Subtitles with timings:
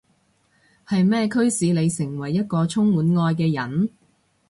[0.87, 3.91] 係咩驅使你成為一個充滿愛嘅人？